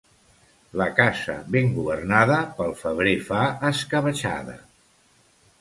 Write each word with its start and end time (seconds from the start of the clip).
La 0.81 0.87
casa 0.99 1.35
ben 1.57 1.69
governada 1.75 2.39
pel 2.61 2.73
febrer 2.81 3.15
fa 3.31 3.45
escabetxada. 3.73 4.61